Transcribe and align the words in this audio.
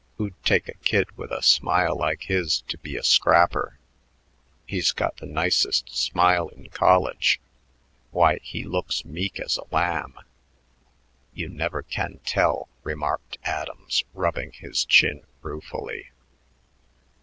Who'd 0.17 0.33
take 0.43 0.67
a 0.67 0.73
kid 0.73 1.15
with 1.15 1.29
a 1.29 1.43
smile 1.43 1.95
like 1.95 2.23
his 2.23 2.61
to 2.61 2.77
be 2.79 2.97
a 2.97 3.03
scrapper? 3.03 3.77
He's 4.65 4.93
got 4.93 5.17
the 5.17 5.27
nicest 5.27 5.95
smile 5.95 6.47
in 6.47 6.69
college. 6.69 7.39
Why, 8.09 8.39
he 8.41 8.63
looks 8.63 9.05
meek 9.05 9.39
as 9.39 9.57
a 9.57 9.67
lamb." 9.69 10.17
"You 11.35 11.49
never 11.49 11.83
can 11.83 12.19
tell," 12.25 12.67
remarked 12.81 13.37
Adams, 13.43 14.03
rubbing 14.15 14.53
his 14.53 14.85
chin 14.85 15.23
ruefully. 15.43 16.09